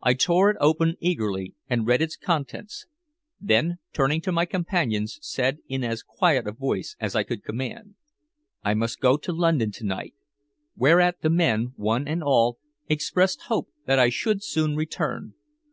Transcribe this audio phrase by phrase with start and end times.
[0.00, 2.86] I tore it open eagerly, and read its contents.
[3.40, 7.96] Then, turning to my companions, said in as quiet a voice as I could command
[8.62, 10.14] "I must go up to London to night,"
[10.76, 15.34] whereat the men, one and all, expressed hope that I should soon return.